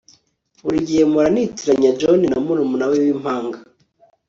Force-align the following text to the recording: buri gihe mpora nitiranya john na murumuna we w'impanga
buri 0.63 0.79
gihe 0.87 1.01
mpora 1.11 1.29
nitiranya 1.33 1.91
john 1.99 2.21
na 2.31 2.37
murumuna 2.45 2.85
we 2.89 2.97
w'impanga 3.03 3.57